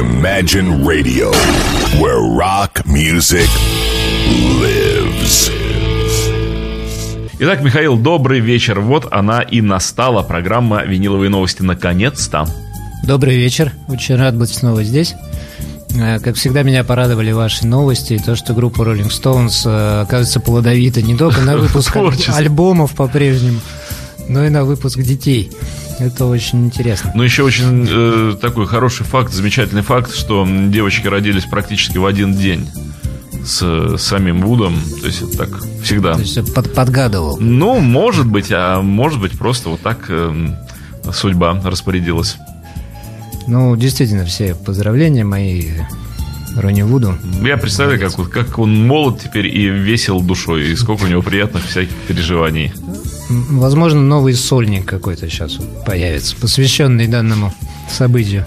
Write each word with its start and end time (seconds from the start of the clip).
Imagine 0.00 0.82
Radio, 0.82 1.30
where 2.00 2.22
rock 2.22 2.86
music 2.86 3.46
lives. 4.58 5.50
Итак, 7.38 7.62
Михаил, 7.62 7.98
добрый 7.98 8.40
вечер. 8.40 8.80
Вот 8.80 9.08
она 9.10 9.42
и 9.42 9.60
настала, 9.60 10.22
программа 10.22 10.84
«Виниловые 10.84 11.28
новости» 11.28 11.60
наконец-то. 11.60 12.46
Добрый 13.04 13.36
вечер. 13.36 13.74
Очень 13.88 14.16
рад 14.16 14.34
быть 14.36 14.48
снова 14.48 14.82
здесь. 14.84 15.14
Э, 15.94 16.18
как 16.18 16.36
всегда, 16.36 16.62
меня 16.62 16.82
порадовали 16.82 17.32
ваши 17.32 17.66
новости 17.66 18.14
и 18.14 18.18
то, 18.18 18.36
что 18.36 18.54
группа 18.54 18.80
Rolling 18.80 19.10
Stones 19.10 19.68
э, 19.68 20.00
оказывается 20.00 20.40
плодовита 20.40 21.02
не 21.02 21.14
только 21.14 21.42
на 21.42 21.56
выпуск 21.58 21.94
альбомов 22.28 22.92
по-прежнему, 22.92 23.60
но 24.30 24.46
и 24.46 24.48
на 24.48 24.64
выпуск 24.64 24.98
детей. 25.00 25.50
Это 25.98 26.24
очень 26.26 26.66
интересно. 26.66 27.12
Ну, 27.14 27.22
еще 27.22 27.42
очень 27.42 27.86
э, 27.88 28.36
такой 28.40 28.66
хороший 28.66 29.04
факт, 29.04 29.32
замечательный 29.32 29.82
факт, 29.82 30.14
что 30.14 30.48
девочки 30.48 31.06
родились 31.08 31.44
практически 31.44 31.98
в 31.98 32.06
один 32.06 32.32
день 32.32 32.66
с 33.44 33.96
самим 33.98 34.42
Вудом. 34.42 34.80
То 35.00 35.06
есть 35.06 35.22
это 35.22 35.36
так 35.36 35.48
всегда. 35.82 36.14
То 36.14 36.20
есть 36.20 36.54
под, 36.54 36.72
подгадывал. 36.72 37.38
Ну, 37.38 37.80
может 37.80 38.26
быть, 38.26 38.50
а 38.50 38.80
может 38.80 39.20
быть 39.20 39.36
просто 39.36 39.68
вот 39.68 39.80
так 39.80 40.06
э, 40.08 40.54
судьба 41.12 41.60
распорядилась. 41.62 42.36
Ну, 43.46 43.74
действительно, 43.76 44.24
все 44.24 44.54
поздравления 44.54 45.24
мои 45.24 45.72
Ронни 46.56 46.82
Вуду. 46.82 47.16
Я 47.42 47.56
представляю, 47.56 48.00
как, 48.00 48.30
как 48.30 48.58
он 48.58 48.86
молод 48.86 49.20
теперь 49.22 49.46
и 49.46 49.68
весел 49.68 50.20
душой, 50.20 50.70
и 50.70 50.76
сколько 50.76 51.04
у 51.04 51.06
него 51.08 51.20
приятных 51.20 51.64
всяких 51.64 51.94
переживаний. 52.06 52.72
Возможно, 53.30 54.00
новый 54.00 54.34
сольник 54.34 54.86
какой-то 54.86 55.30
сейчас 55.30 55.58
появится, 55.86 56.34
посвященный 56.36 57.06
данному 57.06 57.52
событию. 57.88 58.44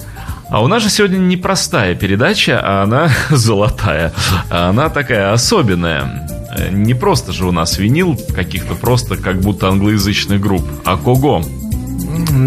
А 0.49 0.61
у 0.61 0.67
нас 0.67 0.83
же 0.83 0.89
сегодня 0.89 1.17
не 1.17 1.37
простая 1.37 1.95
передача, 1.95 2.59
а 2.61 2.83
она 2.83 3.09
золотая. 3.29 4.13
А 4.49 4.69
она 4.69 4.89
такая 4.89 5.31
особенная. 5.31 6.27
Не 6.71 6.93
просто 6.93 7.31
же 7.31 7.47
у 7.47 7.51
нас 7.51 7.77
винил 7.77 8.19
каких-то 8.35 8.75
просто 8.75 9.15
как 9.15 9.39
будто 9.39 9.69
англоязычных 9.69 10.39
групп, 10.39 10.63
а 10.85 10.97
кого? 10.97 11.43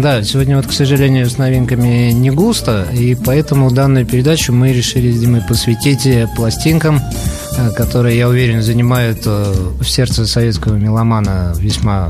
Да, 0.01 0.23
сегодня 0.23 0.57
вот, 0.57 0.67
к 0.67 0.71
сожалению, 0.71 1.29
с 1.29 1.37
новинками 1.37 2.11
не 2.11 2.29
густо, 2.29 2.87
и 2.93 3.15
поэтому 3.15 3.71
данную 3.71 4.05
передачу 4.05 4.53
мы 4.53 4.71
решили 4.71 5.11
с 5.11 5.19
Димой 5.19 5.41
посвятить 5.41 6.07
пластинкам, 6.35 7.01
э, 7.57 7.71
которые, 7.71 8.17
я 8.17 8.29
уверен, 8.29 8.61
занимают 8.61 9.19
э, 9.25 9.53
в 9.79 9.85
сердце 9.85 10.25
советского 10.25 10.75
меломана 10.75 11.53
весьма 11.57 12.09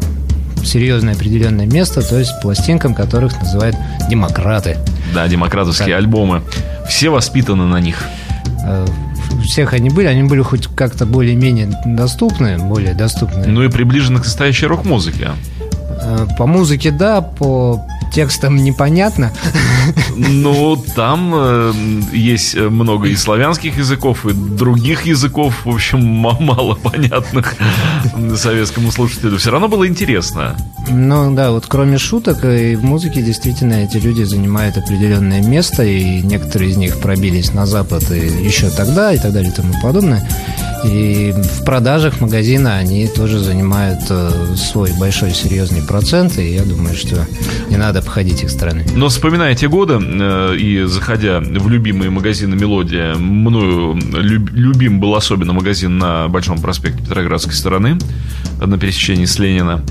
серьезное 0.68 1.16
определенное 1.16 1.66
место, 1.66 2.02
то 2.02 2.20
есть 2.20 2.40
пластинкам, 2.42 2.94
которых 2.94 3.40
называют 3.42 3.76
демократы. 4.10 4.78
Да, 5.14 5.28
демократовские 5.28 5.96
так. 5.96 5.98
альбомы. 5.98 6.44
Все 6.88 7.10
воспитаны 7.10 7.66
на 7.66 7.80
них. 7.80 8.04
Э, 8.64 8.86
всех 9.44 9.74
они 9.74 9.90
были, 9.90 10.08
они 10.08 10.24
были 10.24 10.42
хоть 10.42 10.68
как-то 10.68 11.06
более-менее 11.06 11.72
доступны, 11.86 12.58
более 12.58 12.94
доступны. 12.94 13.48
Ну 13.48 13.64
и 13.64 13.70
приближены 13.70 14.20
к 14.20 14.26
настоящей 14.26 14.68
рок-музыке. 14.68 15.32
Э, 16.02 16.28
по 16.38 16.46
музыке, 16.46 16.92
да, 16.92 17.22
по 17.22 17.86
текстам 18.14 18.58
непонятно. 18.58 19.32
Ну, 20.16 20.84
там 20.96 21.32
э, 21.34 21.74
есть 22.14 22.56
много 22.56 23.08
и 23.08 23.16
славянских 23.16 23.78
языков, 23.78 24.26
и 24.26 24.34
других 24.34 25.06
языков, 25.06 25.66
в 25.66 25.70
общем, 25.70 26.06
мало 26.06 26.76
понятных 26.76 27.56
советскому 28.36 28.92
слушателю. 28.92 29.38
Все 29.38 29.52
равно 29.52 29.68
было 29.68 29.88
интересно. 29.88 30.56
Ну 30.90 31.34
да, 31.34 31.52
вот 31.52 31.66
кроме 31.68 31.98
шуток 31.98 32.46
и 32.46 32.76
в 32.76 32.84
музыке 32.84 33.22
действительно 33.22 33.84
эти 33.84 33.98
люди 33.98 34.24
занимают 34.24 34.78
определенное 34.78 35.42
место, 35.42 35.84
и 35.84 36.22
некоторые 36.22 36.72
из 36.72 36.78
них 36.78 37.00
пробились 37.00 37.54
на 37.54 37.66
Запад 37.66 38.10
и 38.12 38.20
еще 38.20 38.70
тогда, 38.70 39.14
и 39.14 39.18
так 39.18 39.34
далее 39.34 39.52
и 39.52 39.56
тому 39.56 39.74
подобное. 39.82 40.28
И 40.84 41.34
в 41.36 41.66
продажах 41.66 42.22
магазина 42.22 42.78
они 42.78 43.08
тоже 43.08 43.40
занимают 43.40 44.02
э, 44.10 44.56
свой 44.56 44.92
большой 44.98 45.34
серьезный 45.34 45.82
процент, 45.82 46.38
и 46.38 46.54
я 46.54 46.64
думаю, 46.64 46.96
что 46.96 47.26
не 47.70 47.78
надо 47.78 48.02
походить 48.02 48.44
их 48.44 48.50
стороны. 48.50 48.86
Но 48.96 49.10
вспоминая 49.10 49.56
те 49.56 49.68
годы 49.68 49.77
э, 49.86 50.56
и 50.58 50.84
заходя 50.84 51.40
в 51.40 51.70
любимые 51.70 52.10
магазины 52.10 52.56
«Мелодия», 52.56 53.16
мною 53.16 54.00
любим 54.12 55.00
был 55.00 55.16
особенно 55.16 55.54
магазин 55.54 55.98
на 55.98 56.28
Большом 56.28 56.60
проспекте 56.60 57.04
Петроградской 57.04 57.54
стороны, 57.54 57.98
на 58.60 58.78
пересечении 58.78 59.26
с 59.26 59.38
Ленина. 59.40 59.84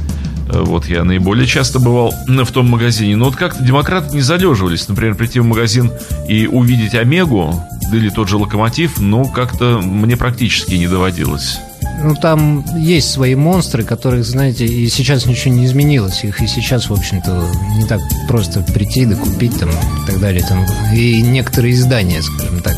Э, 0.49 0.61
вот 0.63 0.87
я 0.87 1.05
наиболее 1.05 1.47
часто 1.47 1.79
бывал 1.79 2.15
в 2.27 2.53
том 2.53 2.69
магазине. 2.69 3.17
Но 3.17 3.27
вот 3.27 3.37
как-то 3.37 3.63
демократы 3.63 4.15
не 4.15 4.23
залеживались. 4.23 4.89
Например, 4.89 5.15
прийти 5.15 5.41
в 5.41 5.45
магазин 5.45 5.91
и 6.29 6.47
увидеть 6.47 6.95
Омегу, 6.95 7.63
или 7.93 8.09
тот 8.09 8.29
же 8.29 8.37
локомотив, 8.37 8.99
ну, 8.99 9.27
как-то 9.27 9.81
мне 9.83 10.17
практически 10.17 10.75
не 10.75 10.89
доводилось. 10.89 11.59
Ну, 12.07 12.15
там 12.15 12.65
есть 12.79 13.11
свои 13.11 13.35
монстры, 13.35 13.83
которых, 13.83 14.25
знаете, 14.25 14.65
и 14.65 14.89
сейчас 14.89 15.27
ничего 15.27 15.53
не 15.55 15.67
изменилось. 15.67 16.23
Их 16.23 16.41
и 16.41 16.47
сейчас, 16.47 16.89
в 16.89 16.93
общем-то, 16.93 17.51
не 17.77 17.85
так 17.85 18.01
просто 18.29 18.61
прийти 18.63 19.05
да 19.07 19.17
купить 19.17 19.59
там 19.59 19.71
и 19.71 20.07
так 20.07 20.21
далее. 20.21 20.45
Там, 20.49 20.65
и 20.95 21.21
некоторые 21.21 21.75
издания, 21.75 22.23
скажем 22.23 22.61
так. 22.61 22.77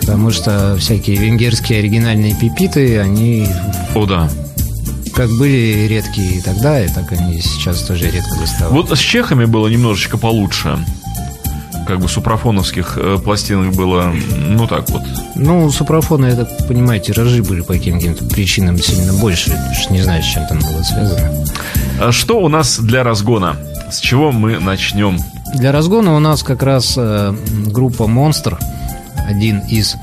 Потому 0.00 0.30
что 0.32 0.76
всякие 0.76 1.18
венгерские 1.18 1.78
оригинальные 1.78 2.34
пипиты, 2.34 2.98
они... 2.98 3.46
О, 3.94 4.06
да 4.06 4.28
как 5.14 5.30
были 5.38 5.86
редкие 5.88 6.42
тогда, 6.42 6.84
и 6.84 6.88
так 6.88 7.10
они 7.10 7.40
сейчас 7.40 7.80
тоже 7.80 8.10
редко 8.10 8.38
доставали. 8.38 8.74
Вот 8.74 8.90
с 8.90 9.00
чехами 9.00 9.46
было 9.46 9.66
немножечко 9.66 10.18
получше 10.18 10.78
как 11.86 12.00
бы 12.00 12.08
супрафоновских 12.08 12.98
э, 12.98 13.18
пластинок 13.22 13.74
было, 13.74 14.12
ну 14.36 14.66
так 14.66 14.88
вот. 14.90 15.02
Ну, 15.34 15.70
супрафоны, 15.70 16.26
я 16.26 16.36
так 16.36 16.66
понимаю, 16.66 17.00
тиражи 17.00 17.42
были 17.42 17.60
по 17.60 17.74
каким-то 17.74 18.24
причинам 18.24 18.78
сильно 18.78 19.12
больше, 19.14 19.56
не 19.90 20.02
знаю, 20.02 20.22
с 20.22 20.26
чем 20.26 20.46
там 20.46 20.58
было 20.58 20.82
связано. 20.82 21.46
А 22.00 22.12
что 22.12 22.40
у 22.40 22.48
нас 22.48 22.78
для 22.78 23.02
разгона? 23.04 23.56
С 23.90 24.00
чего 24.00 24.32
мы 24.32 24.58
начнем? 24.58 25.18
Для 25.54 25.72
разгона 25.72 26.16
у 26.16 26.18
нас 26.18 26.42
как 26.42 26.62
раз 26.62 26.94
э, 26.96 27.34
группа 27.66 28.06
Монстр, 28.06 28.58
один 29.26 29.60
из 29.60 29.96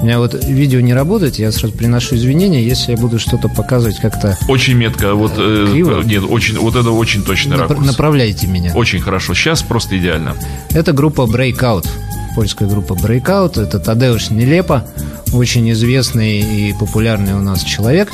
у 0.00 0.04
меня 0.04 0.18
вот 0.18 0.44
видео 0.44 0.80
не 0.80 0.94
работает, 0.94 1.38
я 1.38 1.50
сразу 1.50 1.74
приношу 1.74 2.14
извинения, 2.14 2.62
если 2.62 2.92
я 2.92 2.96
буду 2.96 3.18
что-то 3.18 3.48
показывать 3.48 3.98
как-то... 3.98 4.36
Очень 4.48 4.74
метко, 4.74 5.14
вот... 5.14 5.32
Э, 5.36 5.66
криво. 5.70 6.02
Нет, 6.02 6.22
очень, 6.28 6.58
вот 6.58 6.76
это 6.76 6.90
очень 6.90 7.24
точный 7.24 7.56
Нап- 7.56 7.68
ракурс. 7.68 7.86
Направляйте 7.86 8.46
меня. 8.46 8.72
Очень 8.74 9.00
хорошо, 9.00 9.34
сейчас 9.34 9.62
просто 9.62 9.98
идеально. 9.98 10.36
Это 10.70 10.92
группа 10.92 11.22
Breakout, 11.22 11.88
польская 12.36 12.68
группа 12.68 12.92
Breakout, 12.92 13.60
это 13.60 13.80
Тадеуш 13.80 14.30
Нелепо, 14.30 14.84
очень 15.32 15.70
известный 15.72 16.38
и 16.40 16.72
популярный 16.78 17.34
у 17.34 17.40
нас 17.40 17.62
человек. 17.62 18.10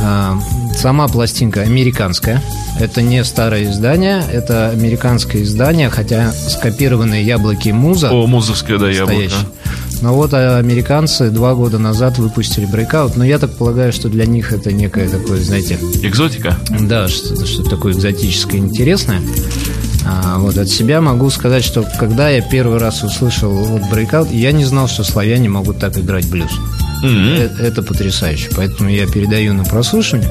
А, 0.00 0.36
сама 0.76 1.06
пластинка 1.06 1.60
американская. 1.62 2.42
Это 2.80 3.02
не 3.02 3.22
старое 3.22 3.70
издание, 3.70 4.24
это 4.32 4.70
американское 4.70 5.42
издание, 5.42 5.90
хотя 5.90 6.32
скопированные 6.32 7.24
яблоки 7.24 7.68
Муза. 7.68 8.10
О, 8.10 8.26
музовское, 8.26 8.78
да, 8.78 8.90
яблоко. 8.90 9.30
Но 10.02 10.14
вот 10.14 10.34
а, 10.34 10.58
американцы 10.58 11.30
два 11.30 11.54
года 11.54 11.78
назад 11.78 12.18
выпустили 12.18 12.68
Breakout, 12.68 13.12
но 13.14 13.24
я 13.24 13.38
так 13.38 13.52
полагаю, 13.52 13.92
что 13.92 14.08
для 14.08 14.26
них 14.26 14.52
это 14.52 14.72
некое 14.72 15.08
такое, 15.08 15.40
знаете... 15.40 15.78
Экзотика? 16.02 16.58
Да, 16.80 17.08
что-то 17.08 17.46
что 17.46 17.62
такое 17.62 17.92
экзотическое 17.92 18.60
интересное. 18.60 19.22
А, 20.04 20.38
вот 20.38 20.58
от 20.58 20.68
себя 20.68 21.00
могу 21.00 21.30
сказать, 21.30 21.62
что 21.64 21.86
когда 22.00 22.28
я 22.28 22.42
первый 22.42 22.78
раз 22.78 23.04
услышал 23.04 23.52
вот 23.52 23.82
Breakout, 23.82 24.34
я 24.34 24.50
не 24.50 24.64
знал, 24.64 24.88
что 24.88 25.04
славяне 25.04 25.48
могут 25.48 25.78
так 25.78 25.96
играть 25.96 26.28
блюз. 26.28 26.50
Mm-hmm. 27.04 27.38
Это, 27.38 27.62
это 27.62 27.82
потрясающе. 27.82 28.50
Поэтому 28.56 28.90
я 28.90 29.06
передаю 29.06 29.54
на 29.54 29.64
прослушивание. 29.64 30.28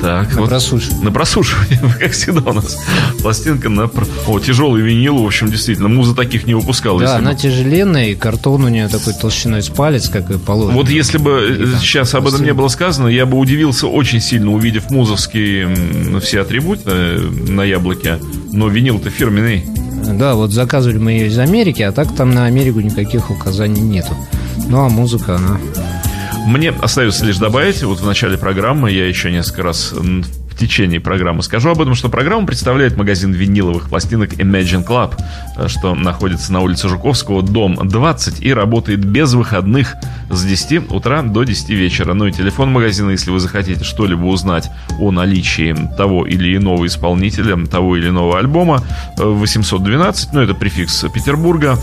Так, 0.00 0.34
на 0.34 0.40
вот 0.42 0.50
прослушивание. 0.50 1.04
На 1.04 1.12
прослушивание, 1.12 1.80
как 2.00 2.12
всегда 2.12 2.50
у 2.50 2.54
нас. 2.54 2.78
Пластинка 3.20 3.68
на... 3.68 3.90
О, 4.26 4.38
тяжелый 4.38 4.82
винил, 4.82 5.18
в 5.18 5.26
общем, 5.26 5.50
действительно. 5.50 5.88
Муза 5.88 6.14
таких 6.14 6.46
не 6.46 6.54
выпускала. 6.54 7.00
Да, 7.00 7.16
она 7.16 7.32
бы... 7.32 7.38
тяжеленная, 7.38 8.08
и 8.08 8.14
картон 8.14 8.64
у 8.64 8.68
нее 8.68 8.88
такой 8.88 9.14
толщиной 9.14 9.62
с 9.62 9.68
палец, 9.68 10.08
как 10.08 10.30
и 10.30 10.38
положено. 10.38 10.76
Вот 10.76 10.88
если 10.88 11.18
бы 11.18 11.56
и, 11.58 11.74
э, 11.74 11.78
сейчас 11.80 12.14
об 12.14 12.26
этом 12.28 12.44
не 12.44 12.52
было 12.52 12.68
сказано, 12.68 13.08
я 13.08 13.26
бы 13.26 13.38
удивился 13.38 13.86
очень 13.86 14.20
сильно, 14.20 14.52
увидев 14.52 14.90
музовские 14.90 16.20
все 16.20 16.42
атрибуты 16.42 16.90
э, 16.90 17.18
на 17.48 17.64
яблоке. 17.64 18.18
Но 18.52 18.68
винил-то 18.68 19.10
фирменный. 19.10 19.64
Да, 20.06 20.34
вот 20.34 20.52
заказывали 20.52 20.98
мы 20.98 21.12
ее 21.12 21.26
из 21.26 21.38
Америки, 21.38 21.82
а 21.82 21.92
так 21.92 22.14
там 22.14 22.30
на 22.32 22.46
Америку 22.46 22.80
никаких 22.80 23.30
указаний 23.30 23.80
нету. 23.80 24.16
Ну, 24.68 24.84
а 24.84 24.88
музыка, 24.88 25.36
она 25.36 25.58
мне 26.48 26.70
остается 26.70 27.26
лишь 27.26 27.36
добавить, 27.36 27.82
вот 27.82 28.00
в 28.00 28.06
начале 28.06 28.38
программы 28.38 28.90
я 28.90 29.06
еще 29.06 29.30
несколько 29.30 29.62
раз 29.62 29.92
в 29.92 30.56
течение 30.58 30.98
программы 30.98 31.42
скажу 31.42 31.70
об 31.70 31.80
этом, 31.80 31.94
что 31.94 32.08
программу 32.08 32.46
представляет 32.46 32.96
магазин 32.96 33.32
виниловых 33.32 33.90
пластинок 33.90 34.32
Imagine 34.32 34.84
Club, 34.84 35.68
что 35.68 35.94
находится 35.94 36.52
на 36.52 36.60
улице 36.60 36.88
Жуковского, 36.88 37.42
дом 37.42 37.76
20 37.76 38.42
и 38.42 38.52
работает 38.52 39.04
без 39.04 39.34
выходных 39.34 39.94
с 40.30 40.44
10 40.44 40.90
утра 40.90 41.22
до 41.22 41.44
10 41.44 41.70
вечера. 41.70 42.14
Ну 42.14 42.26
и 42.26 42.32
телефон 42.32 42.70
магазина, 42.72 43.10
если 43.10 43.30
вы 43.30 43.40
захотите 43.40 43.84
что-либо 43.84 44.24
узнать 44.24 44.70
о 44.98 45.10
наличии 45.10 45.74
того 45.96 46.26
или 46.26 46.56
иного 46.56 46.86
исполнителя, 46.86 47.66
того 47.66 47.96
или 47.96 48.08
иного 48.08 48.38
альбома, 48.38 48.82
812, 49.16 50.32
ну 50.32 50.40
это 50.40 50.54
префикс 50.54 51.04
Петербурга, 51.12 51.78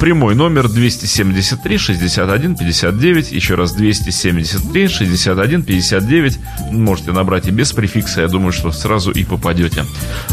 прямой 0.00 0.34
номер 0.34 0.68
273 0.68 1.78
61 1.78 2.56
59, 2.56 3.32
еще 3.32 3.54
раз 3.54 3.72
273 3.72 4.88
61 4.88 5.62
59, 5.62 6.38
можете 6.70 7.12
набрать 7.12 7.46
и 7.46 7.50
без 7.50 7.72
префикса, 7.72 8.22
я 8.22 8.28
думаю, 8.28 8.52
что 8.52 8.72
сразу 8.72 9.10
и 9.10 9.24
попадете. 9.24 9.84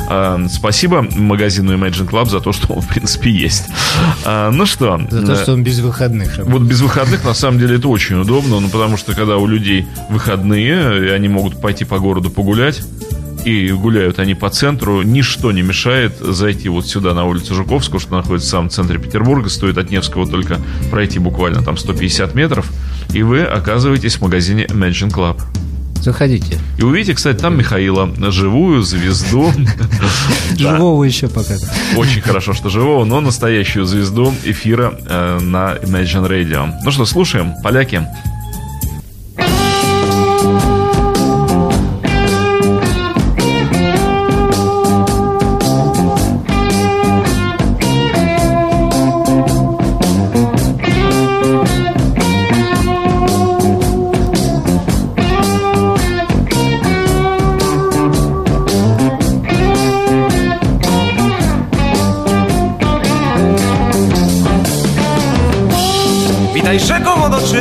А, 0.09 0.39
спасибо 0.50 1.01
магазину 1.01 1.74
Imagine 1.74 2.09
Club 2.09 2.30
за 2.30 2.39
то, 2.39 2.51
что 2.51 2.74
он, 2.74 2.81
в 2.81 2.88
принципе, 2.88 3.31
есть. 3.31 3.66
А, 4.25 4.51
ну 4.51 4.66
что... 4.66 5.00
За 5.09 5.25
то, 5.25 5.36
что 5.36 5.54
он 5.54 5.63
без 5.63 5.80
выходных. 5.80 6.38
Вот 6.39 6.62
без 6.63 6.81
выходных, 6.81 7.24
на 7.24 7.33
самом 7.33 7.53
деле, 7.60 7.78
это 7.78 7.88
очень 7.88 8.20
удобно, 8.20 8.60
ну, 8.60 8.70
потому 8.70 8.98
что, 8.98 9.14
когда 9.14 9.38
у 9.38 9.48
людей 9.48 9.86
выходные, 10.10 11.08
и 11.08 11.10
они 11.10 11.28
могут 11.28 11.62
пойти 11.62 11.86
по 11.86 12.00
городу 12.00 12.30
погулять, 12.30 12.82
и 13.46 13.72
гуляют 13.72 14.20
они 14.20 14.36
по 14.36 14.50
центру, 14.50 15.02
ничто 15.02 15.52
не 15.52 15.62
мешает 15.62 16.18
зайти 16.20 16.70
вот 16.70 16.88
сюда 16.88 17.14
на 17.14 17.26
улицу 17.26 17.56
Жуковского, 17.56 18.00
что 18.00 18.16
находится 18.16 18.48
в 18.48 18.52
самом 18.52 18.70
центре 18.70 19.00
Петербурга, 19.00 19.50
стоит 19.50 19.78
от 19.78 19.92
Невского 19.92 20.28
только 20.28 20.60
пройти 20.92 21.20
буквально 21.20 21.62
там 21.62 21.78
150 21.78 22.36
метров, 22.36 22.72
и 23.14 23.24
вы 23.24 23.42
оказываетесь 23.42 24.16
в 24.16 24.22
магазине 24.22 24.66
Imagine 24.66 25.12
Club. 25.12 25.42
Заходите. 26.04 26.60
И 26.78 26.84
увидите, 26.84 27.14
кстати, 27.14 27.40
там 27.40 27.58
Михаила, 27.58 28.10
живую 28.30 28.82
звезду. 28.82 29.54
Живого 30.58 31.06
еще 31.06 31.30
пока. 31.30 31.56
Очень 31.96 32.22
хорошо, 32.22 32.54
что 32.54 32.68
живого, 32.68 33.06
но 33.06 33.22
настоящую 33.22 33.86
звезду 33.86 34.34
эфира 34.44 35.00
э, 35.08 35.40
на 35.40 35.76
Imagine 35.78 36.28
Radio. 36.28 36.74
Ну 36.84 36.92
что, 36.92 37.06
слушаем, 37.06 37.54
поляки. 37.64 38.06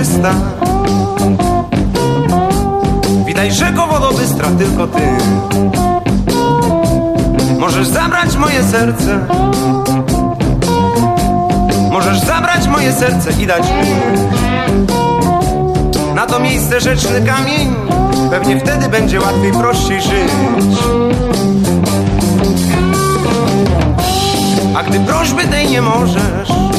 Czysta 0.03 0.35
Witaj 3.27 3.53
rzeko 3.53 3.87
wodo 3.87 4.13
bystra, 4.13 4.49
tylko 4.59 4.87
ty. 4.87 5.03
Możesz 7.59 7.87
zabrać 7.87 8.37
moje 8.37 8.65
serce. 8.65 9.19
Możesz 11.91 12.21
zabrać 12.21 12.69
moje 12.69 12.93
serce 12.93 13.43
i 13.43 13.47
dać 13.47 13.63
mi 13.63 13.89
Na 16.15 16.27
to 16.27 16.41
miejsce 16.41 16.81
rzeczny 16.81 17.21
kamień. 17.27 17.75
Pewnie 18.31 18.61
wtedy 18.61 18.89
będzie 18.89 19.21
łatwiej, 19.21 19.53
prościej 19.53 20.03
żyć. 20.03 20.33
A 24.77 24.83
gdy 24.83 25.01
prośby 25.01 25.45
tej 25.45 25.71
nie 25.71 25.83
możesz 25.83 26.72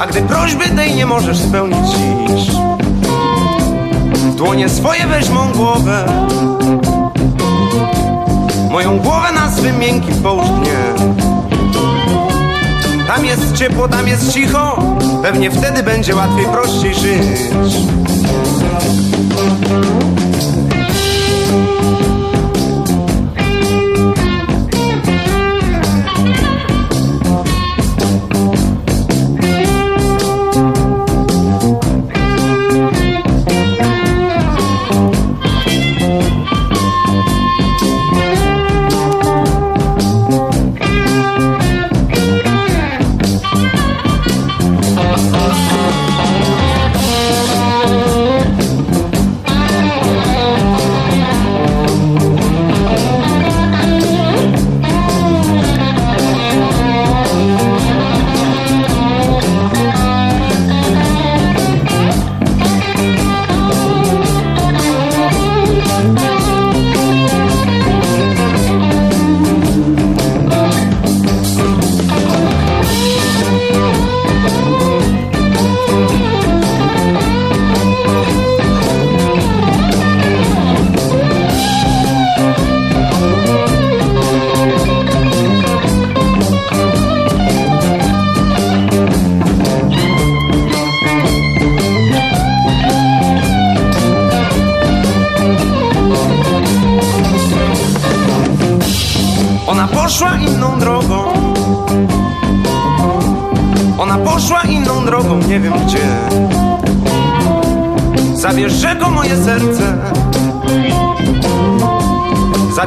a 0.00 0.06
gdy 0.06 0.22
prośby 0.22 0.68
tej 0.68 0.94
nie 0.94 1.06
możesz 1.06 1.38
spełnić 1.38 1.90
dziś 1.90 2.50
dłonie 4.36 4.68
swoje 4.68 5.06
weź 5.06 5.28
mą 5.28 5.52
głowę. 5.52 6.04
Moją 8.70 8.98
głowę 8.98 9.32
na 9.32 9.50
swym 9.50 9.78
miękkim 9.78 10.22
połóż 10.22 10.46
mnie 10.50 11.06
Tam 13.06 13.26
jest 13.26 13.56
ciepło, 13.56 13.88
tam 13.88 14.08
jest 14.08 14.32
cicho. 14.32 14.82
Pewnie 15.22 15.50
wtedy 15.50 15.82
będzie 15.82 16.16
łatwiej, 16.16 16.46
prościej 16.46 16.94
żyć 16.94 17.40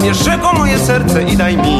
Panie, 0.04 0.14
rzeko 0.14 0.54
moje 0.54 0.80
serce 0.80 1.24
i 1.24 1.38
daj 1.38 1.58
mi. 1.58 1.80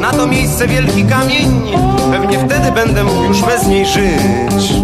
Na 0.00 0.10
to 0.10 0.26
miejsce 0.26 0.68
wielki 0.68 1.04
kamień 1.04 1.72
Pewnie 2.12 2.38
wtedy 2.38 2.72
będę 2.72 3.04
mógł 3.04 3.24
już 3.24 3.42
bez 3.42 3.66
niej 3.66 3.86
żyć. 3.86 4.81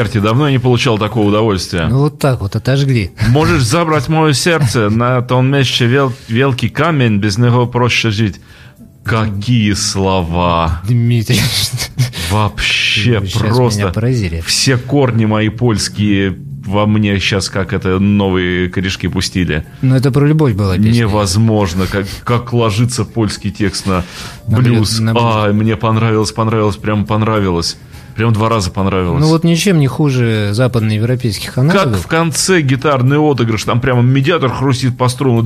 Черти, 0.00 0.18
давно 0.18 0.46
я 0.46 0.52
не 0.52 0.58
получал 0.58 0.98
такого 0.98 1.28
удовольствия. 1.28 1.86
Ну 1.86 1.98
вот 2.00 2.18
так 2.18 2.40
вот, 2.40 2.56
отожгли. 2.56 3.10
Можешь 3.28 3.62
забрать 3.62 4.08
мое 4.08 4.32
сердце, 4.32 4.88
на 4.88 5.20
том 5.20 5.46
месте 5.50 5.86
вел, 5.86 6.12
великий 6.28 6.68
камень, 6.70 7.18
без 7.18 7.36
него 7.38 7.66
проще 7.66 8.10
жить. 8.10 8.40
Какие 9.04 9.72
слова! 9.74 10.80
Дмитрий. 10.86 11.40
Вообще 12.30 13.20
просто. 13.20 13.92
Все 14.46 14.76
корни 14.78 15.24
мои 15.26 15.48
польские 15.48 16.36
во 16.66 16.86
мне 16.86 17.18
сейчас 17.18 17.48
как 17.48 17.72
это 17.72 17.98
новые 17.98 18.68
корешки 18.68 19.08
пустили. 19.08 19.64
Но 19.82 19.96
это 19.96 20.10
про 20.12 20.26
любовь 20.26 20.54
была 20.54 20.76
песня. 20.76 20.90
Невозможно, 21.00 21.86
как, 21.86 22.06
как 22.24 22.52
ложится 22.52 23.04
польский 23.04 23.50
текст 23.50 23.86
на 23.86 24.04
На 24.46 24.58
блюз. 24.58 24.98
блю- 24.98 25.02
на 25.04 25.12
блюз. 25.14 25.24
А, 25.26 25.52
мне 25.52 25.76
понравилось, 25.76 26.32
понравилось, 26.32 26.76
прям 26.76 27.06
понравилось. 27.06 27.76
Прям 28.16 28.32
два 28.32 28.48
раза 28.48 28.70
понравилось. 28.70 29.20
Ну 29.20 29.28
вот 29.28 29.44
ничем 29.44 29.78
не 29.78 29.86
хуже 29.86 30.50
западноевропейских 30.52 31.54
Как 31.54 31.58
аналогов. 31.58 32.02
в 32.02 32.06
конце 32.06 32.60
гитарный 32.60 33.18
отыгрыш, 33.18 33.64
там 33.64 33.80
прямо 33.80 34.02
медиатор 34.02 34.50
хрустит 34.50 34.96
по 34.96 35.08
струнам. 35.08 35.44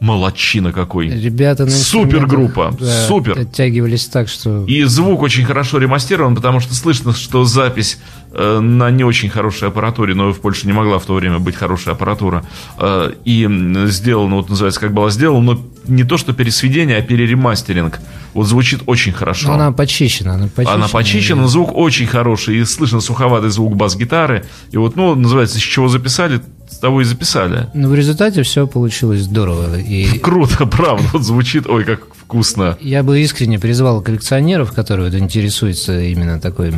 Молодчина 0.00 0.72
какой. 0.72 1.08
Ребята 1.08 1.64
на 1.64 1.70
Супергруппа, 1.70 2.74
да, 2.78 3.06
супер. 3.06 3.38
Оттягивались 3.38 4.06
так, 4.06 4.28
что... 4.28 4.64
И 4.66 4.82
звук 4.84 5.22
очень 5.22 5.44
хорошо 5.44 5.78
ремастирован, 5.78 6.34
потому 6.34 6.60
что 6.60 6.74
слышно, 6.74 7.12
что 7.12 7.44
запись 7.44 7.98
э, 7.98 8.23
на 8.60 8.90
не 8.90 9.04
очень 9.04 9.28
хорошей 9.28 9.68
аппаратуре, 9.68 10.14
но 10.14 10.32
в 10.32 10.40
Польше 10.40 10.66
не 10.66 10.72
могла 10.72 10.98
в 10.98 11.06
то 11.06 11.14
время 11.14 11.38
быть 11.38 11.56
хорошая 11.56 11.94
аппаратура, 11.94 12.44
э, 12.78 13.12
и 13.24 13.48
сделано, 13.86 14.36
вот 14.36 14.48
называется, 14.48 14.80
как 14.80 14.92
было 14.92 15.10
сделано, 15.10 15.54
но 15.54 15.60
не 15.86 16.04
то, 16.04 16.16
что 16.16 16.32
пересведение, 16.32 16.98
а 16.98 17.02
переремастеринг. 17.02 18.00
Вот 18.32 18.46
звучит 18.46 18.82
очень 18.86 19.12
хорошо. 19.12 19.48
Ну, 19.48 19.54
она 19.54 19.72
почищена, 19.72 20.34
она 20.34 20.48
почищена. 20.48 20.74
Она 20.74 20.88
почищена, 20.88 21.48
звук 21.48 21.74
очень 21.74 22.06
хороший, 22.06 22.56
и 22.56 22.64
слышно 22.64 23.00
суховатый 23.00 23.50
звук 23.50 23.76
бас-гитары. 23.76 24.44
И 24.72 24.76
вот, 24.76 24.96
ну, 24.96 25.14
называется, 25.14 25.58
с 25.58 25.62
чего 25.62 25.88
записали, 25.88 26.40
с 26.68 26.78
того 26.78 27.00
и 27.00 27.04
записали. 27.04 27.68
Но 27.74 27.88
в 27.88 27.94
результате 27.94 28.42
все 28.42 28.66
получилось 28.66 29.22
здорово. 29.22 29.78
И 29.78 30.18
Круто, 30.22 30.66
правда, 30.66 31.04
вот 31.12 31.22
звучит, 31.22 31.68
ой, 31.68 31.84
как 31.84 32.00
вкусно. 32.16 32.76
я 32.80 33.02
бы 33.02 33.20
искренне 33.20 33.58
призвал 33.58 34.00
коллекционеров, 34.02 34.72
которые 34.72 35.10
вот 35.10 35.18
интересуются 35.18 36.00
именно 36.00 36.40
такой 36.40 36.72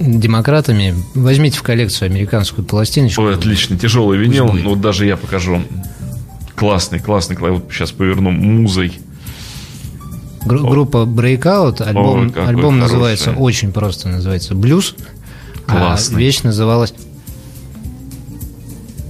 демократами, 0.00 0.94
возьмите 1.14 1.58
в 1.58 1.62
коллекцию 1.62 2.06
американскую 2.10 2.64
пластиночку. 2.64 3.22
Ой, 3.22 3.34
отлично, 3.34 3.78
тяжелый 3.78 4.18
винил, 4.18 4.46
будет. 4.48 4.64
ну, 4.64 4.70
вот 4.70 4.80
даже 4.80 5.06
я 5.06 5.16
покажу. 5.16 5.62
Классный, 6.54 6.98
классный. 7.00 7.36
Вот 7.36 7.68
сейчас 7.70 7.90
поверну 7.92 8.30
музой. 8.30 8.92
Гру- 10.44 10.68
группа 10.68 10.98
Breakout, 10.98 11.82
альбом, 11.82 12.30
какой 12.30 12.48
альбом 12.48 12.74
хороший. 12.74 12.80
называется 12.92 13.30
очень 13.32 13.72
просто, 13.72 14.08
называется 14.08 14.54
«Блюз». 14.54 14.94
А 15.68 15.76
Классный. 15.78 16.18
вещь 16.18 16.42
называлась 16.42 16.92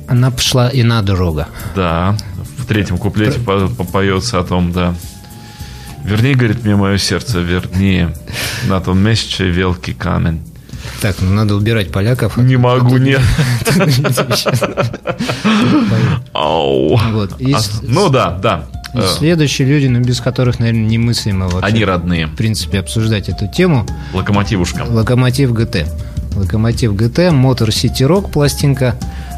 «Она 0.09 0.31
пошла 0.31 0.69
и 0.69 0.83
на 0.83 1.01
дорога». 1.03 1.49
Да, 1.75 2.17
в 2.59 2.67
третьем 2.67 2.99
куплете 2.99 3.41
по- 3.41 3.69
поется 3.69 4.39
о 4.39 4.45
том, 4.45 4.73
да. 4.73 4.95
Вернее, 6.05 6.35
говорит 6.35 6.65
мне 6.65 6.77
мое 6.77 6.99
сердце, 6.99 7.41
вернее, 7.41 8.15
на 8.69 8.81
том 8.81 8.99
месте 8.99 9.45
великий 9.49 9.95
камень. 9.95 10.43
Так, 11.03 11.17
ну 11.21 11.33
надо 11.35 11.57
убирать 11.57 11.91
поляков. 11.91 12.37
Не 12.37 12.57
могу, 12.57 12.97
нет. 12.97 13.21
А, 16.33 16.63
Ну 17.83 18.09
да, 18.09 18.39
да. 18.41 18.65
Э, 18.95 19.03
Следующие 19.19 19.67
люди, 19.67 19.87
ну, 19.87 20.01
без 20.01 20.21
которых, 20.21 20.61
наверное, 20.61 20.85
немыслимо 20.85 21.49
вообще, 21.49 21.67
Они 21.67 21.85
родные. 21.85 22.27
в 22.27 22.37
принципе, 22.37 22.79
обсуждать 22.79 23.29
эту 23.29 23.49
тему. 23.49 23.85
Локомотивушка. 24.15 24.85
Локомотив 24.89 25.53
ГТ. 25.53 25.87
Локомотив 26.37 26.95
ГТ, 26.95 27.33
Мотор 27.33 27.73
Сити 27.73 28.05
Рок 28.05 28.31
пластинка. 28.31 28.95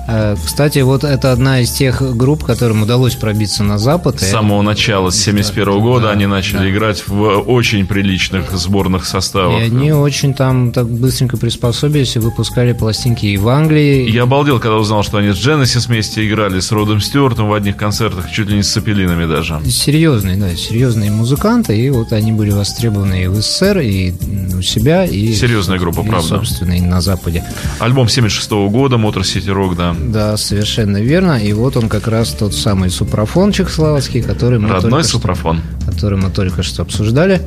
Э, 0.07 0.37
Кстати, 0.45 0.81
вот 0.81 1.03
это 1.05 1.33
одна 1.33 1.61
из 1.61 1.71
тех 1.71 2.03
групп, 2.17 2.45
которым 2.45 2.83
удалось 2.83 3.15
пробиться 3.15 3.63
на 3.65 3.79
Запад. 3.79 4.21
С 4.21 4.25
И 4.25 4.31
самого 4.31 4.63
начала, 4.63 5.11
с 5.11 5.17
71 5.17 5.81
года, 5.81 6.07
Да, 6.07 6.11
они 6.13 6.27
начали 6.27 6.59
да. 6.59 6.71
играть 6.71 7.05
в 7.09 7.23
очень 7.41 7.87
приличных 7.87 8.51
сборных 8.53 9.05
И 9.05 9.07
составах. 9.07 9.63
они 9.63 9.93
очень 9.93 10.35
там 10.35 10.73
так 10.73 10.89
быстренько 10.89 11.37
приспособились 11.37 12.17
и 12.17 12.19
выпускали 12.19 12.73
пластинки 12.73 13.27
и 13.27 13.37
в 13.37 13.49
Англии. 13.49 14.11
Я 14.11 14.25
обалдел, 14.25 14.61
когда 14.61 14.77
узнал, 14.77 15.03
что 15.03 15.19
они 15.19 15.33
с 15.33 15.37
Genesis 15.37 15.89
вместе 15.89 16.27
играли, 16.29 16.61
с 16.61 16.71
Родом 16.73 17.01
Стюартом 17.01 17.49
в 17.49 17.55
одних 17.55 17.77
концертах, 17.77 18.31
чуть 18.31 18.49
ли 18.49 18.57
не 18.57 18.63
с 18.63 18.71
Цепелинами 18.73 19.27
даже. 19.27 19.61
Серьезные, 19.67 20.37
да, 20.37 20.55
серьезные 20.55 21.11
музыканты, 21.11 21.79
и 21.79 21.89
вот 21.91 22.13
они 22.13 22.33
были 22.33 22.51
востребованы 22.51 23.25
и 23.25 23.27
в 23.27 23.37
СССР, 23.37 23.79
и 23.79 24.13
у 24.57 24.63
себя, 24.63 25.05
и... 25.05 25.33
Серьезная 25.35 25.79
группа, 25.79 26.01
и, 26.01 26.07
правда. 26.09 26.29
собственно, 26.29 26.73
и 26.73 26.81
на 26.81 27.01
Западе. 27.01 27.45
Альбом 27.79 28.09
76 28.09 28.51
года, 28.51 28.99
Мотор 28.99 29.25
Сити 29.25 29.49
Рок, 29.51 29.77
да. 29.77 29.94
Да, 30.01 30.37
совершенно 30.37 30.99
верно. 30.99 31.33
И 31.43 31.53
вот 31.53 31.77
он 31.77 31.89
как 31.89 32.09
раз 32.09 32.31
тот 32.31 32.55
самый 32.55 32.91
супрафон 32.91 33.53
чехословацкий, 33.53 34.23
который 34.23 34.59
мы, 34.59 34.69
Родной 34.69 34.91
только, 34.91 35.03
что, 35.09 35.13
супрафон. 35.19 35.61
который 35.87 36.19
мы 36.19 36.31
только 36.31 36.63
что 36.63 36.83
обсуждали. 36.83 37.41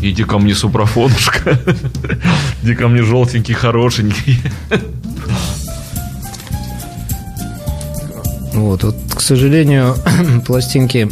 Иди 0.00 0.22
ко 0.24 0.38
мне, 0.38 0.54
супрафонушка. 0.54 1.58
Иди 2.62 2.74
ко 2.74 2.88
мне, 2.88 3.02
желтенький, 3.02 3.54
хорошенький. 3.54 4.38
Вот, 8.54 8.82
вот, 8.84 8.96
к 9.14 9.20
сожалению, 9.20 9.94
пластинки 10.46 11.08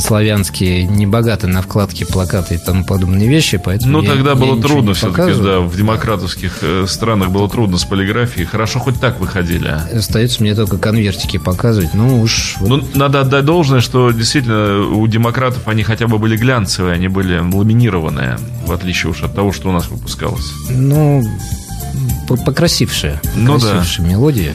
славянские 0.00 0.84
не 0.84 1.06
богаты 1.06 1.46
на 1.46 1.62
вкладки, 1.62 2.04
плакаты 2.04 2.54
и 2.54 2.58
тому 2.58 2.84
подобные 2.84 3.28
вещи, 3.28 3.56
поэтому 3.58 3.92
Ну, 3.98 4.02
я- 4.02 4.10
тогда 4.10 4.30
я 4.30 4.36
было 4.36 4.54
ничего 4.56 4.68
трудно 4.68 4.94
все-таки, 4.94 5.40
да, 5.42 5.60
в 5.60 5.76
демократовских 5.76 6.58
э, 6.62 6.86
странах 6.88 7.30
было 7.30 7.48
трудно 7.48 7.78
с 7.78 7.84
полиграфией. 7.84 8.46
Хорошо, 8.46 8.78
хоть 8.80 9.00
так 9.00 9.20
выходили. 9.20 9.68
а. 9.68 9.88
Остается 9.96 10.42
мне 10.42 10.54
только 10.54 10.78
конвертики 10.78 11.38
показывать. 11.38 11.94
Ну 11.94 12.20
уж 12.20 12.56
вот 12.60 12.68
Ну, 12.68 12.88
надо 12.94 13.20
отдать 13.20 13.44
должное, 13.44 13.80
что 13.80 14.10
действительно 14.10 14.86
у 14.86 15.06
демократов 15.06 15.66
они 15.68 15.82
хотя 15.82 16.06
бы 16.06 16.18
были 16.18 16.36
глянцевые, 16.36 16.94
они 16.94 17.08
были 17.08 17.38
ламинированные, 17.38 18.38
в 18.66 18.72
отличие 18.72 19.10
уж 19.10 19.22
от 19.22 19.34
того, 19.34 19.52
что 19.52 19.68
у 19.68 19.72
нас 19.72 19.88
выпускалось. 19.88 20.52
Ну, 20.70 21.22
по- 22.28 22.36
покрасившая. 22.36 23.20
Ну 23.34 23.58
да. 23.58 23.66
покрасившая 23.66 24.06
мелодия. 24.06 24.54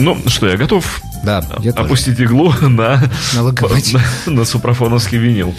Ну, 0.00 0.16
что, 0.26 0.48
я 0.48 0.56
готов 0.56 1.00
Да, 1.24 1.44
я 1.60 1.72
тоже. 1.72 1.84
опустить 1.86 2.18
иглу 2.20 2.52
на, 2.62 3.02
На 3.34 3.42
локомотив. 3.42 4.00
на, 4.26 4.32
на 4.32 4.44
супрафоновский 4.44 5.18
винил. 5.18 5.54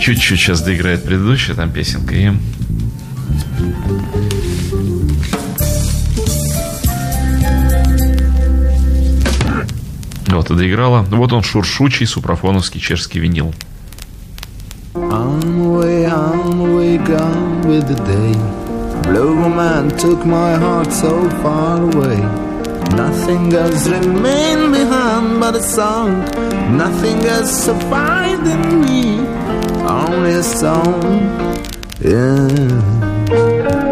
Чуть-чуть 0.00 0.40
сейчас 0.40 0.62
доиграет 0.62 1.04
предыдущая 1.04 1.54
там 1.54 1.70
песенка 1.70 2.14
и... 2.14 2.30
Вот, 10.28 10.50
и 10.50 10.54
доиграла. 10.54 11.02
Вот 11.10 11.32
он, 11.32 11.42
шуршучий 11.42 12.06
супрафоновский 12.06 12.80
чешский 12.80 13.18
винил. 13.18 13.52
On 14.94 15.40
way, 15.78 16.08
on 16.10 16.76
way, 16.76 16.98
gone 17.06 17.62
with 17.64 17.86
the 17.88 17.96
day. 18.06 18.49
Blue 19.10 19.48
man 19.48 19.88
took 19.98 20.24
my 20.24 20.54
heart 20.54 20.92
so 20.92 21.28
far 21.42 21.82
away. 21.82 22.18
Nothing 22.94 23.52
else 23.52 23.88
remained 23.88 24.70
behind 24.70 25.40
but 25.40 25.56
a 25.56 25.62
song. 25.64 26.20
Nothing 26.76 27.18
else 27.24 27.50
survived 27.50 28.46
in 28.46 28.62
me. 28.82 29.18
Only 29.84 30.34
a 30.34 30.44
song. 30.44 31.02
Yeah. 32.00 33.89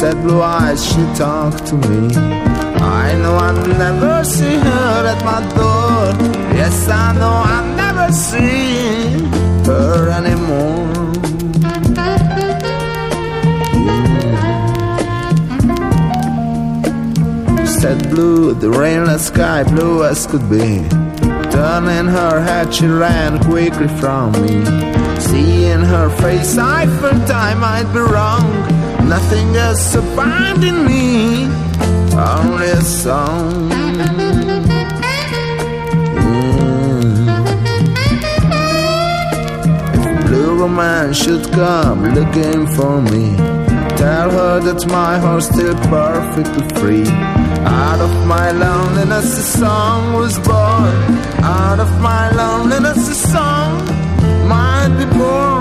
Sad 0.00 0.22
blue 0.22 0.40
eyes 0.40 0.82
she 0.82 1.02
talked 1.14 1.66
to 1.66 1.74
me. 1.74 2.16
I 3.04 3.12
know 3.20 3.34
I'll 3.34 3.66
never 3.84 4.24
see 4.24 4.56
her 4.68 5.06
at 5.12 5.22
my 5.30 5.40
door. 5.58 6.14
Yes, 6.56 6.88
I 6.88 7.12
know 7.20 7.36
I'll 7.54 7.70
never 7.84 8.10
see 8.10 9.28
her 9.68 10.08
anymore. 10.18 10.88
Mm. 17.50 17.66
Said 17.80 18.08
blue, 18.08 18.54
the 18.54 18.70
rainless 18.70 19.26
sky 19.26 19.64
blue 19.64 20.04
as 20.04 20.26
could 20.26 20.48
be. 20.48 20.82
Turning 21.52 22.08
her 22.18 22.40
head, 22.40 22.72
she 22.72 22.86
ran 22.86 23.38
quickly 23.44 23.88
from 24.00 24.32
me. 24.40 24.64
Seeing 25.28 25.84
her 25.94 26.08
face, 26.22 26.56
I 26.56 26.86
felt 27.00 27.30
I 27.30 27.52
might 27.52 27.92
be 27.92 28.00
wrong. 28.00 28.89
Nothing 29.10 29.56
else 29.56 29.94
in 29.96 30.86
me, 30.86 31.44
only 32.14 32.68
a 32.70 32.80
song. 32.80 33.68
Mm. 36.14 37.06
Blue 40.26 40.60
woman 40.60 41.12
should 41.12 41.44
come 41.50 42.14
looking 42.14 42.68
for 42.76 43.02
me, 43.02 43.36
Tell 44.00 44.30
her 44.30 44.60
that 44.60 44.86
my 44.86 45.18
heart's 45.18 45.46
still 45.46 45.74
perfectly 45.96 46.66
free. 46.78 47.08
Out 47.66 48.00
of 48.00 48.12
my 48.28 48.52
loneliness, 48.52 49.36
a 49.38 49.42
song 49.58 50.14
was 50.14 50.38
born. 50.38 50.94
Out 51.42 51.80
of 51.80 51.90
my 52.00 52.30
loneliness, 52.30 53.08
a 53.08 53.14
song 53.28 53.72
might 54.48 54.94
be 54.98 55.04
born. 55.18 55.59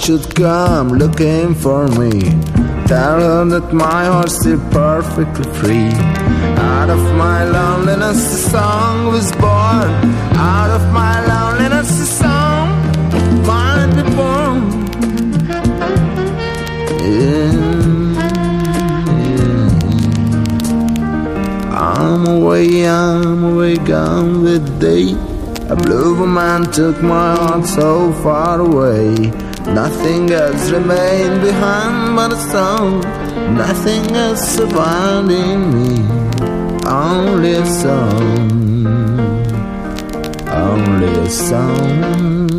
Should 0.00 0.34
come 0.34 0.88
looking 0.88 1.54
for 1.54 1.86
me, 1.88 2.20
tell 2.86 3.20
her 3.20 3.44
that 3.44 3.70
my 3.72 4.04
heart's 4.06 4.36
still 4.40 4.60
perfectly 4.70 5.44
free. 5.60 5.92
Out 6.72 6.88
of 6.88 7.02
my 7.16 7.44
loneliness, 7.44 8.20
a 8.34 8.50
song 8.50 9.08
was 9.08 9.30
born. 9.32 9.90
Out 10.52 10.70
of 10.70 10.82
my 10.92 11.14
loneliness, 11.32 11.90
a 12.00 12.06
song 12.06 12.50
be 13.94 14.02
born. 14.16 14.58
Yeah. 17.04 17.70
I'm 21.72 22.26
away, 22.26 22.88
I'm 22.88 23.44
away, 23.44 23.76
gone 23.76 24.44
the 24.44 24.58
day. 24.78 25.14
A 25.68 25.76
blue 25.76 26.18
woman 26.18 26.70
took 26.72 27.02
my 27.02 27.34
heart 27.36 27.66
so 27.66 28.12
far 28.22 28.60
away. 28.60 29.49
Nothing 29.66 30.30
else 30.30 30.70
remained 30.70 31.42
behind 31.42 32.16
but 32.16 32.32
a 32.32 32.40
song. 32.50 33.00
Nothing 33.56 34.16
else 34.16 34.56
survived 34.56 35.30
in 35.30 35.60
me. 35.74 36.20
Only 36.86 37.52
a 37.52 37.66
song. 37.66 38.86
Only 40.48 41.12
a 41.20 41.30
song. 41.30 42.49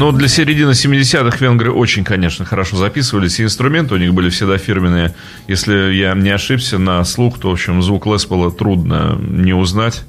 Но 0.00 0.12
для 0.12 0.28
середины 0.28 0.70
70-х 0.70 1.36
венгры 1.44 1.72
очень, 1.72 2.04
конечно, 2.04 2.46
хорошо 2.46 2.78
записывались. 2.78 3.38
И 3.38 3.42
инструменты 3.42 3.94
у 3.94 3.98
них 3.98 4.14
были 4.14 4.30
всегда 4.30 4.56
фирменные. 4.56 5.14
Если 5.46 5.92
я 5.92 6.14
не 6.14 6.30
ошибся 6.30 6.78
на 6.78 7.04
слух, 7.04 7.38
то, 7.38 7.50
в 7.50 7.52
общем, 7.52 7.82
звук 7.82 8.06
Леспола 8.06 8.50
трудно 8.50 9.18
не 9.20 9.52
узнать. 9.52 10.02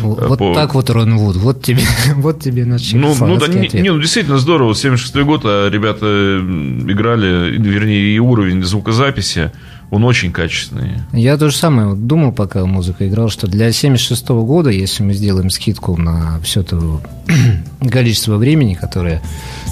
Вот 0.00 0.38
По- 0.38 0.54
так 0.54 0.74
вот, 0.74 0.88
Рон 0.88 1.18
Вуд. 1.18 1.36
Вот 1.36 1.62
тебе, 1.62 1.82
вот 2.14 2.40
тебе 2.40 2.64
наш 2.64 2.90
Ну, 2.94 3.14
ну 3.20 3.36
да, 3.36 3.48
не, 3.48 3.68
не, 3.68 3.90
ну 3.90 4.00
действительно 4.00 4.38
здорово. 4.38 4.74
76 4.74 5.14
год, 5.26 5.42
а 5.44 5.68
ребята 5.68 6.38
играли, 6.38 7.50
вернее, 7.58 8.14
и 8.14 8.18
уровень 8.18 8.64
звукозаписи, 8.64 9.52
он 9.90 10.04
очень 10.04 10.32
качественный. 10.32 11.00
Я 11.12 11.36
то 11.36 11.50
же 11.50 11.56
самое 11.56 11.88
вот 11.88 12.06
думал, 12.06 12.32
пока 12.32 12.64
музыка 12.66 13.06
играл, 13.08 13.28
что 13.28 13.46
для 13.46 13.70
76 13.72 14.28
года, 14.28 14.70
если 14.70 15.02
мы 15.02 15.14
сделаем 15.14 15.50
скидку 15.50 15.96
на 15.96 16.40
все 16.40 16.62
то 16.62 17.00
количество 17.90 18.36
времени, 18.36 18.74
которое 18.74 19.22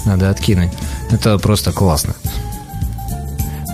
надо 0.05 0.29
откинуть, 0.29 0.71
это 1.11 1.37
просто 1.37 1.71
классно. 1.71 2.15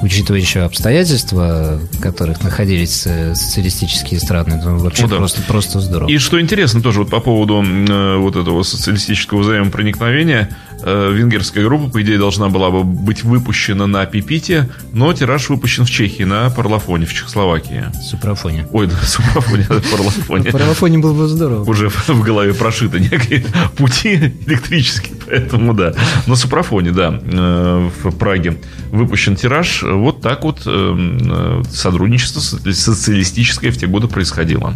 Учитывая 0.01 0.39
еще 0.39 0.61
обстоятельства, 0.61 1.79
в 1.91 1.99
которых 1.99 2.41
находились 2.43 3.03
э, 3.05 3.35
социалистические 3.35 4.19
страны, 4.19 4.55
это 4.55 4.69
вообще 4.71 5.03
Ну 5.03 5.09
да. 5.09 5.17
просто, 5.17 5.41
просто 5.41 5.79
здорово. 5.81 6.09
И 6.09 6.17
что 6.17 6.39
интересно 6.39 6.81
тоже 6.81 6.99
вот 6.99 7.09
по 7.09 7.19
поводу 7.19 7.63
э, 7.63 8.17
вот 8.17 8.35
этого 8.35 8.63
социалистического 8.63 9.39
взаимопроникновения, 9.39 10.55
э, 10.83 11.11
венгерская 11.13 11.63
группа, 11.65 11.89
по 11.89 12.01
идее, 12.01 12.17
должна 12.17 12.49
была 12.49 12.69
бы 12.71 12.83
быть 12.83 13.23
выпущена 13.23 13.87
на 13.87 14.05
Пипите, 14.05 14.69
но 14.93 15.11
тираж 15.13 15.49
выпущен 15.49 15.85
в 15.85 15.89
Чехии 15.91 16.23
на 16.23 16.49
Парлофоне, 16.49 17.05
в 17.05 17.13
Чехословакии. 17.13 17.85
Супрафоне. 18.01 18.67
Ой, 18.71 18.87
да, 18.87 18.95
Супрафоне, 19.05 19.65
Парлофоне. 19.65 20.51
Парлофоне 20.51 20.97
было 20.99 21.13
бы 21.13 21.27
здорово. 21.27 21.69
Уже 21.69 21.89
в 21.89 22.23
голове 22.23 22.53
прошиты 22.53 22.99
некие 22.99 23.45
пути 23.75 24.33
электрические, 24.45 25.15
поэтому 25.27 25.73
да. 25.73 25.93
На 26.25 26.35
Супрафоне, 26.35 26.91
да, 26.91 27.19
э, 27.21 27.89
в 28.03 28.11
Праге 28.11 28.57
выпущен 28.91 29.35
тираж. 29.35 29.83
Вот 29.83 30.21
так 30.21 30.43
вот 30.43 30.61
э, 30.65 30.69
э, 30.69 31.63
сотрудничество 31.71 32.39
соци- 32.39 32.73
социалистическое 32.73 33.71
в 33.71 33.77
те 33.77 33.87
годы 33.87 34.07
происходило. 34.07 34.73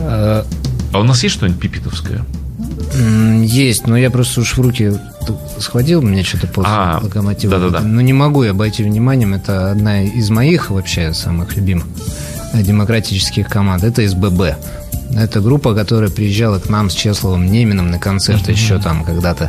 А 0.00 0.44
у 0.94 1.02
нас 1.02 1.22
есть 1.22 1.34
что-нибудь 1.36 1.60
пипитовское? 1.60 2.24
Есть, 3.42 3.86
но 3.86 3.96
я 3.96 4.10
просто 4.10 4.40
уж 4.42 4.56
в 4.56 4.60
руки 4.60 4.92
схватил, 5.58 6.02
мне 6.02 6.22
что-то 6.22 6.46
после 6.46 6.72
А, 6.72 7.00
локомотива. 7.02 7.58
да-да-да. 7.58 7.80
Но 7.80 8.00
не 8.00 8.12
могу 8.12 8.42
я 8.44 8.50
обойти 8.50 8.82
вниманием, 8.84 9.34
это 9.34 9.70
одна 9.72 10.02
из 10.02 10.30
моих 10.30 10.70
вообще 10.70 11.12
самых 11.12 11.56
любимых 11.56 11.86
демократических 12.54 13.48
команд, 13.48 13.82
это 13.82 14.06
СББ. 14.06 14.56
Это 15.16 15.40
группа, 15.40 15.74
которая 15.74 16.10
приезжала 16.10 16.58
к 16.58 16.68
нам 16.68 16.90
с 16.90 16.94
Чесловым 16.94 17.46
Немином 17.50 17.90
на 17.90 17.98
концерт 17.98 18.48
еще 18.48 18.78
там 18.78 19.04
когда-то 19.04 19.48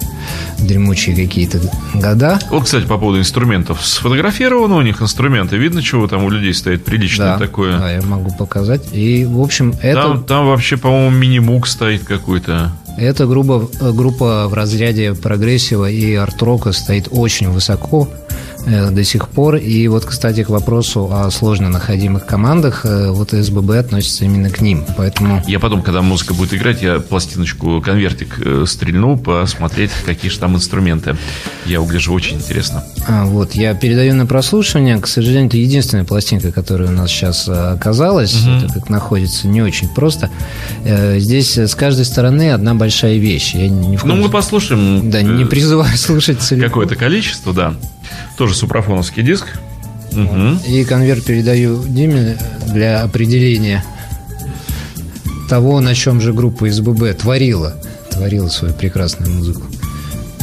дремучие 0.60 1.16
какие-то 1.16 1.60
года. 1.94 2.40
Вот, 2.50 2.66
кстати, 2.66 2.86
по 2.86 2.98
поводу 2.98 3.20
инструментов. 3.20 3.86
Сфотографированы 3.86 4.76
у 4.76 4.82
них 4.82 5.02
инструменты. 5.02 5.58
Видно, 5.58 5.82
чего 5.82 6.08
там 6.08 6.24
у 6.24 6.30
людей 6.30 6.54
стоит 6.54 6.84
приличное 6.86 7.34
Да, 7.34 7.40
такое. 7.40 7.78
да, 7.80 7.92
я 7.92 8.02
могу 8.02 8.32
показать. 8.36 8.82
И, 8.94 9.26
в 9.26 9.40
общем, 9.42 9.74
это... 9.82 10.02
Там, 10.04 10.24
там 10.24 10.48
вообще, 10.48 10.78
по-моему, 10.78 11.10
мини-мук 11.18 11.68
стоит 11.68 12.04
какой-то. 12.04 12.72
Эта 12.98 13.26
группа, 13.26 13.68
группа 13.92 14.48
в 14.48 14.54
разряде 14.54 15.14
прогрессива 15.14 15.90
и 15.90 16.14
арт-рока 16.16 16.72
стоит 16.72 17.08
очень 17.12 17.50
высоко 17.50 18.08
до 18.66 19.04
сих 19.04 19.30
пор. 19.30 19.56
И 19.56 19.88
вот, 19.88 20.06
кстати, 20.06 20.44
к 20.44 20.50
вопросу 20.50 21.10
о 21.12 21.30
сложно 21.32 21.70
находимых 21.70 22.26
командах, 22.26 22.86
э, 22.86 23.10
вот 23.12 23.32
СББ 23.32 23.72
относится 23.72 24.26
именно 24.26 24.50
к 24.50 24.62
ним. 24.62 24.84
Поэтому... 24.98 25.44
Я 25.48 25.60
потом, 25.60 25.82
когда 25.82 26.02
музыка 26.02 26.34
будет 26.34 26.54
играть, 26.54 26.82
я 26.82 27.00
пластиночку, 27.00 27.82
конвертик 27.82 28.40
э, 28.44 28.66
стрельну, 28.68 29.18
посмотреть, 29.18 29.92
какие 30.06 30.32
же 30.32 30.40
там 30.40 30.56
инструменты. 30.56 31.16
Я 31.66 31.82
угляжу, 31.82 32.14
очень 32.14 32.38
интересно. 32.38 32.84
А, 33.08 33.26
вот, 33.26 33.54
я 33.54 33.74
передаю 33.74 34.14
на 34.16 34.26
прослушивание. 34.26 35.00
К 35.00 35.08
сожалению, 35.08 35.48
это 35.48 35.58
единственная 35.58 36.06
пластинка, 36.06 36.52
которая 36.52 36.90
у 36.90 36.92
нас 36.92 37.10
сейчас 37.10 37.48
оказалась. 37.48 38.36
Это 38.36 38.74
как 38.74 38.90
находится 38.90 39.48
не 39.48 39.62
очень 39.62 39.88
просто. 39.90 40.30
Здесь 40.84 41.58
с 41.58 41.76
каждой 41.76 42.06
стороны 42.06 42.52
одна 42.52 42.76
большая 42.76 43.18
вещь. 43.18 43.54
Я 43.56 43.70
не 43.70 43.98
в 43.98 44.04
ну, 44.04 44.16
мы 44.16 44.30
послушаем. 44.30 45.10
Да, 45.10 45.22
не 45.22 45.46
призываю 45.46 45.98
слушать 45.98 46.42
целиком. 46.42 46.70
Какое-то 46.70 46.96
количество, 46.96 47.54
да. 47.54 47.76
Тоже 48.38 48.54
супрафоновский 48.54 49.24
диск. 49.24 49.48
Угу. 50.12 50.68
И 50.68 50.84
конверт 50.86 51.24
передаю 51.24 51.84
Диме 51.84 52.38
для 52.68 53.02
определения 53.04 53.84
того, 55.50 55.80
на 55.82 55.94
чем 55.94 56.22
же 56.22 56.34
группа 56.34 56.70
СББ 56.70 57.18
творила, 57.18 57.76
творила 58.12 58.48
свою 58.48 58.74
прекрасную 58.74 59.32
музыку. 59.34 59.64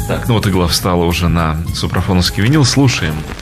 Так, 0.08 0.28
ну 0.28 0.34
вот 0.34 0.46
игла 0.46 0.68
встала 0.68 1.04
уже 1.04 1.28
на 1.28 1.56
супрафоновский 1.74 2.42
винил. 2.42 2.64
Слушаем. 2.64 3.14
Слушаем. 3.14 3.41